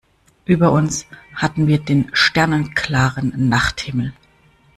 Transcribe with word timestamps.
Über 0.45 0.71
uns 0.71 1.05
hatten 1.35 1.67
wir 1.67 1.77
den 1.77 2.09
sternenklaren 2.11 3.33
Nachthimmel. 3.49 4.13